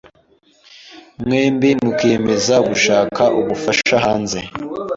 mwembi 1.23 1.69
mukiyemeza 1.83 2.55
gushaka 2.69 3.23
ubufasha 3.39 3.95
hanze.” 4.05 4.39